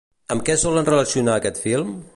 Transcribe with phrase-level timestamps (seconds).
[0.35, 1.97] Amb què solen relacionar aquest film?